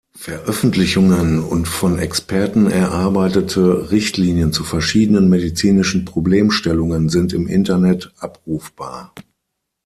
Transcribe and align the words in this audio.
Veröffentlichungen 0.17 1.37
und 1.43 1.67
von 1.67 1.99
Experten 1.99 2.65
erarbeitete 2.65 3.91
Richtlinien 3.91 4.51
zu 4.51 4.63
verschiedenen 4.63 5.29
medizinischen 5.29 6.05
Problemstellungen 6.05 7.09
sind 7.09 7.33
im 7.33 7.45
Internet 7.45 8.11
abrufbar. 8.17 9.13